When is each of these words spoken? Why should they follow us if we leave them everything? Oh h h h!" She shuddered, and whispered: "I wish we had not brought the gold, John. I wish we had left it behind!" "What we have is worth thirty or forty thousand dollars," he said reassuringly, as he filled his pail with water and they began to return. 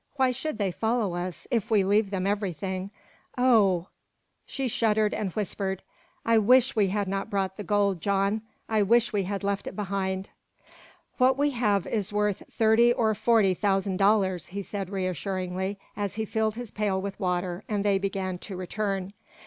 Why 0.15 0.31
should 0.31 0.57
they 0.57 0.71
follow 0.71 1.13
us 1.13 1.45
if 1.51 1.69
we 1.69 1.83
leave 1.83 2.09
them 2.09 2.25
everything? 2.25 2.89
Oh 3.37 3.81
h 3.81 3.83
h 3.83 3.85
h!" 3.85 4.51
She 4.51 4.67
shuddered, 4.67 5.13
and 5.13 5.31
whispered: 5.33 5.83
"I 6.25 6.39
wish 6.39 6.75
we 6.75 6.87
had 6.87 7.07
not 7.07 7.29
brought 7.29 7.55
the 7.55 7.63
gold, 7.63 8.01
John. 8.01 8.41
I 8.67 8.81
wish 8.81 9.13
we 9.13 9.25
had 9.25 9.43
left 9.43 9.67
it 9.67 9.75
behind!" 9.75 10.31
"What 11.19 11.37
we 11.37 11.51
have 11.51 11.85
is 11.85 12.11
worth 12.11 12.41
thirty 12.49 12.91
or 12.91 13.13
forty 13.13 13.53
thousand 13.53 13.97
dollars," 13.97 14.47
he 14.47 14.63
said 14.63 14.89
reassuringly, 14.89 15.77
as 15.95 16.15
he 16.15 16.25
filled 16.25 16.55
his 16.55 16.71
pail 16.71 16.99
with 16.99 17.19
water 17.19 17.63
and 17.69 17.85
they 17.85 17.99
began 17.99 18.39
to 18.39 18.57
return. 18.57 19.13